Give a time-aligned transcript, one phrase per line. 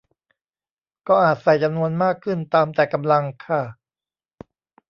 [1.07, 3.61] ก็อาจใส่จำนวนมากขึ้นตามแต่กำลังค่ะ